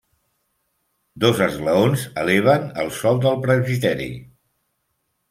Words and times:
Dos 1.25 1.41
esglaons 1.47 2.05
eleven 2.21 2.65
el 2.85 2.89
sòl 3.01 3.21
del 3.27 3.39
presbiteri. 3.45 4.09